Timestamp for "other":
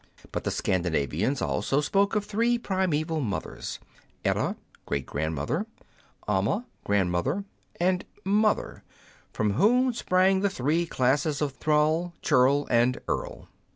5.39-5.67